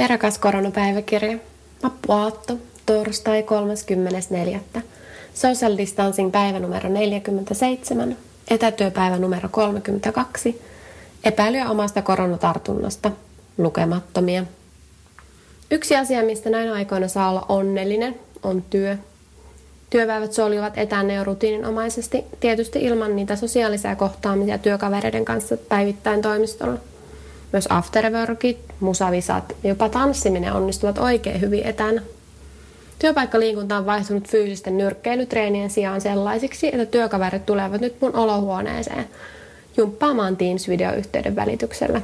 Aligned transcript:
Hei 0.00 0.08
rakas 0.08 0.38
koronapäiväkirja. 0.38 1.38
Vappuaatto, 1.82 2.58
torstai 2.86 3.42
34. 3.42 4.60
Social 5.34 5.76
distancing 5.76 6.32
päivä 6.32 6.58
numero 6.58 6.88
47. 6.88 8.16
Etätyöpäivä 8.50 9.18
numero 9.18 9.48
32. 9.48 10.62
Epäilyä 11.24 11.70
omasta 11.70 12.02
koronatartunnasta. 12.02 13.10
Lukemattomia. 13.58 14.44
Yksi 15.70 15.96
asia, 15.96 16.22
mistä 16.22 16.50
näin 16.50 16.72
aikoina 16.72 17.08
saa 17.08 17.30
olla 17.30 17.46
onnellinen, 17.48 18.14
on 18.42 18.62
työ. 18.70 18.96
Työpäivät 19.90 20.32
solivat 20.32 20.78
etänne 20.78 21.14
jo 21.14 21.24
rutiininomaisesti, 21.24 22.24
tietysti 22.40 22.78
ilman 22.82 23.16
niitä 23.16 23.36
sosiaalisia 23.36 23.96
kohtaamisia 23.96 24.58
työkavereiden 24.58 25.24
kanssa 25.24 25.56
päivittäin 25.56 26.22
toimistolla. 26.22 26.78
Myös 27.52 27.66
afterworkit, 27.70 28.58
musavisat 28.80 29.56
ja 29.62 29.68
jopa 29.68 29.88
tanssiminen 29.88 30.52
onnistuvat 30.52 30.98
oikein 30.98 31.40
hyvin 31.40 31.66
etänä. 31.66 32.02
Työpaikkaliikunta 32.98 33.76
on 33.76 33.86
vaihtunut 33.86 34.28
fyysisten 34.28 34.78
nyrkkeilytreenien 34.78 35.70
sijaan 35.70 36.00
sellaisiksi, 36.00 36.66
että 36.66 36.86
työkaverit 36.86 37.46
tulevat 37.46 37.80
nyt 37.80 38.00
mun 38.00 38.16
olohuoneeseen 38.16 39.08
jumppaamaan 39.76 40.36
Teams-videoyhteyden 40.36 41.36
välityksellä. 41.36 42.00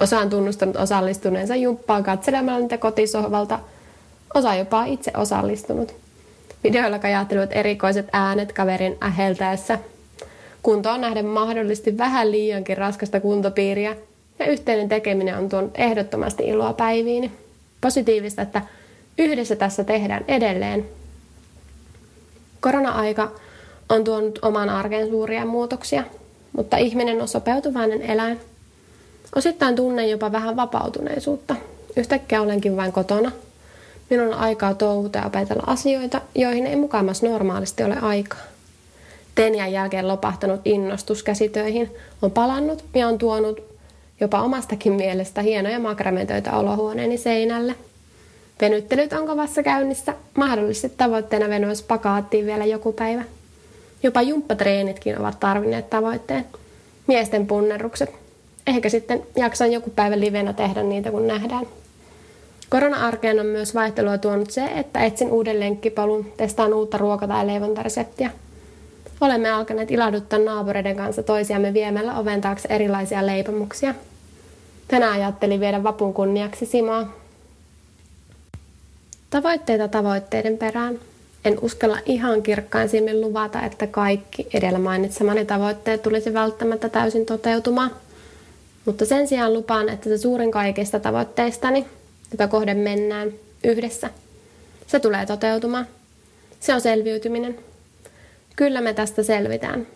Osa 0.00 0.18
on 0.18 0.30
tunnustanut 0.30 0.76
osallistuneensa 0.76 1.56
jumppaan 1.56 2.04
katselemalla 2.04 2.60
niitä 2.60 2.78
kotisohvalta, 2.78 3.58
osa 4.34 4.54
jopa 4.54 4.84
itse 4.84 5.12
osallistunut. 5.16 5.94
Videoilla 6.64 6.98
kajattelevat 6.98 7.50
erikoiset 7.52 8.06
äänet 8.12 8.52
kaverin 8.52 8.96
äheltäessä. 9.02 9.78
Kuntoon 10.62 11.00
nähden 11.00 11.26
mahdollisesti 11.26 11.98
vähän 11.98 12.30
liiankin 12.30 12.78
raskasta 12.78 13.20
kuntopiiriä, 13.20 13.96
ja 14.38 14.46
yhteinen 14.46 14.88
tekeminen 14.88 15.38
on 15.38 15.48
tuonut 15.48 15.70
ehdottomasti 15.74 16.44
iloa 16.44 16.72
päiviin. 16.72 17.32
Positiivista, 17.80 18.42
että 18.42 18.62
yhdessä 19.18 19.56
tässä 19.56 19.84
tehdään 19.84 20.24
edelleen. 20.28 20.86
Korona-aika 22.60 23.32
on 23.88 24.04
tuonut 24.04 24.38
oman 24.42 24.68
arken 24.68 25.08
suuria 25.08 25.46
muutoksia, 25.46 26.04
mutta 26.52 26.76
ihminen 26.76 27.22
on 27.22 27.28
sopeutuvainen 27.28 28.02
eläin. 28.02 28.40
Osittain 29.34 29.76
tunnen 29.76 30.10
jopa 30.10 30.32
vähän 30.32 30.56
vapautuneisuutta. 30.56 31.56
Yhtäkkiä 31.96 32.42
olenkin 32.42 32.76
vain 32.76 32.92
kotona. 32.92 33.32
Minun 34.10 34.26
on 34.26 34.34
aikaa 34.34 34.74
touhuta 34.74 35.18
ja 35.18 35.26
opetella 35.26 35.62
asioita, 35.66 36.20
joihin 36.34 36.66
ei 36.66 36.76
mukamas 36.76 37.22
normaalisti 37.22 37.84
ole 37.84 37.96
aikaa. 38.02 38.38
Tenian 39.34 39.72
jälkeen 39.72 40.08
lopahtanut 40.08 40.60
innostus 40.64 41.22
käsitöihin 41.22 41.90
on 42.22 42.30
palannut 42.30 42.84
ja 42.94 43.08
on 43.08 43.18
tuonut 43.18 43.73
jopa 44.20 44.42
omastakin 44.42 44.92
mielestä 44.92 45.42
hienoja 45.42 45.78
makramentöitä 45.78 46.56
olohuoneeni 46.56 47.18
seinälle. 47.18 47.74
Venyttelyt 48.60 49.12
on 49.12 49.26
kovassa 49.26 49.62
käynnissä, 49.62 50.14
mahdollisesti 50.36 50.96
tavoitteena 50.96 51.48
venyä 51.48 51.74
spakaattiin 51.74 52.46
vielä 52.46 52.64
joku 52.64 52.92
päivä. 52.92 53.24
Jopa 54.02 54.22
jumppatreenitkin 54.22 55.20
ovat 55.20 55.40
tarvinneet 55.40 55.90
tavoitteen. 55.90 56.44
Miesten 57.06 57.46
punnerrukset. 57.46 58.10
Ehkä 58.66 58.88
sitten 58.88 59.22
jaksan 59.36 59.72
joku 59.72 59.90
päivä 59.90 60.20
livenä 60.20 60.52
tehdä 60.52 60.82
niitä, 60.82 61.10
kun 61.10 61.26
nähdään. 61.26 61.66
Korona-arkeen 62.70 63.40
on 63.40 63.46
myös 63.46 63.74
vaihtelua 63.74 64.18
tuonut 64.18 64.50
se, 64.50 64.64
että 64.64 65.04
etsin 65.04 65.30
uuden 65.30 65.60
lenkkipolun, 65.60 66.32
testaan 66.36 66.74
uutta 66.74 66.98
ruoka- 66.98 67.28
tai 67.28 67.46
leivontareseptiä– 67.46 68.30
Olemme 69.24 69.50
alkaneet 69.50 69.90
ilahduttaa 69.90 70.38
naapureiden 70.38 70.96
kanssa 70.96 71.22
toisiamme 71.22 71.74
viemällä 71.74 72.18
oven 72.18 72.40
taakse 72.40 72.68
erilaisia 72.68 73.26
leipomuksia. 73.26 73.94
Tänään 74.88 75.12
ajattelin 75.12 75.60
viedä 75.60 75.82
vapun 75.82 76.14
kunniaksi 76.14 76.66
Simoa. 76.66 77.06
Tavoitteita 79.30 79.88
tavoitteiden 79.88 80.58
perään. 80.58 80.98
En 81.44 81.58
uskalla 81.62 81.98
ihan 82.06 82.42
kirkkain 82.42 82.88
silmin 82.88 83.20
luvata, 83.20 83.62
että 83.62 83.86
kaikki 83.86 84.46
edellä 84.54 84.78
mainitsemani 84.78 85.44
tavoitteet 85.44 86.02
tulisi 86.02 86.34
välttämättä 86.34 86.88
täysin 86.88 87.26
toteutumaan. 87.26 87.90
Mutta 88.84 89.06
sen 89.06 89.28
sijaan 89.28 89.54
lupaan, 89.54 89.88
että 89.88 90.08
se 90.08 90.18
suurin 90.18 90.50
kaikista 90.50 91.00
tavoitteistani, 91.00 91.86
jota 92.30 92.48
kohden 92.48 92.76
mennään 92.76 93.32
yhdessä, 93.64 94.10
se 94.86 95.00
tulee 95.00 95.26
toteutumaan. 95.26 95.86
Se 96.60 96.74
on 96.74 96.80
selviytyminen. 96.80 97.58
Kyllä 98.56 98.80
me 98.80 98.94
tästä 98.94 99.22
selvitään. 99.22 99.86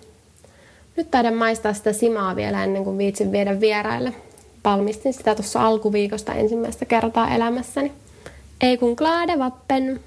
Nyt 0.97 1.11
taidan 1.11 1.35
maistaa 1.35 1.73
sitä 1.73 1.93
simaa 1.93 2.37
vielä 2.37 2.65
ennen 2.65 2.85
kuin 2.85 2.99
viitsin 2.99 3.33
viedä 3.33 3.61
vieraille. 3.61 4.15
Valmistin 4.65 5.13
sitä 5.15 5.35
tuossa 5.35 5.67
alkuviikosta 5.67 6.35
ensimmäistä 6.35 6.85
kertaa 6.85 7.35
elämässäni. 7.35 7.93
Ei 8.61 8.77
kun 8.79 8.97
klaade 8.97 9.39
vappen. 9.39 10.01